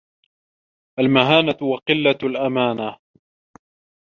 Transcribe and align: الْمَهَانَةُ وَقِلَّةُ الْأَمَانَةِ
الْمَهَانَةُ 0.99 1.57
وَقِلَّةُ 1.61 2.17
الْأَمَانَةِ 2.23 2.97